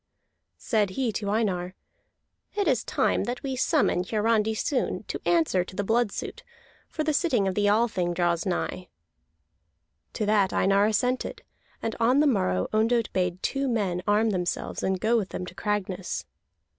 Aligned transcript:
Said 0.57 0.89
he 0.89 1.11
to 1.11 1.29
Einar: 1.29 1.75
"It 2.55 2.67
is 2.67 2.83
time 2.83 3.25
that 3.25 3.43
we 3.43 3.55
summon 3.55 4.03
Hiarandi 4.03 4.55
soon 4.55 5.03
to 5.03 5.21
answer 5.27 5.63
to 5.63 5.75
the 5.75 5.83
blood 5.83 6.11
suit, 6.11 6.41
for 6.89 7.03
the 7.03 7.13
sitting 7.13 7.47
of 7.47 7.53
the 7.53 7.67
Althing 7.69 8.15
draws 8.15 8.43
nigh." 8.43 8.87
To 10.13 10.25
that 10.25 10.53
Einar 10.53 10.85
assented, 10.87 11.43
and 11.83 11.95
on 11.99 12.19
the 12.19 12.25
morrow 12.25 12.67
Ondott 12.73 13.13
bade 13.13 13.43
two 13.43 13.67
men 13.69 14.01
arm 14.07 14.31
themselves 14.31 14.81
and 14.81 14.99
go 14.99 15.17
with 15.17 15.29
them 15.29 15.45
to 15.45 15.53
Cragness. 15.53 16.25